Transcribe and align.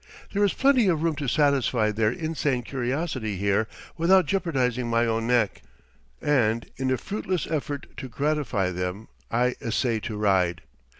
There 0.33 0.43
is 0.43 0.55
plenty 0.55 0.87
of 0.87 1.03
room 1.03 1.15
to 1.17 1.27
satisfy 1.27 1.91
their 1.91 2.09
insane 2.11 2.63
curiosity 2.63 3.35
here 3.37 3.67
without 3.99 4.25
jeopardizing 4.25 4.89
my 4.89 5.05
own 5.05 5.27
neck, 5.27 5.61
and 6.19 6.65
in 6.77 6.89
a 6.89 6.97
fruitless 6.97 7.45
effort 7.45 7.85
to 7.97 8.09
gratify 8.09 8.71
them 8.71 9.09
I 9.29 9.53
essay 9.61 9.99
to 9.99 10.17
ride. 10.17 10.61